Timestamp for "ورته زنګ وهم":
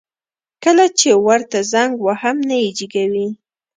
1.25-2.37